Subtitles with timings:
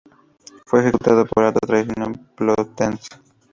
[0.65, 3.19] Fue ejecutado por alta traición en Plötzensee.